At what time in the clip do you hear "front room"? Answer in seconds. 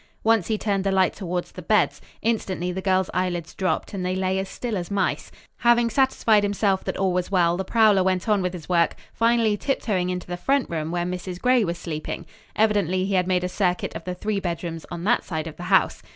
10.37-10.89